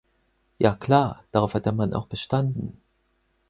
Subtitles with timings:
[0.57, 2.81] Ja klar, darauf hat der Mann auch bestanden.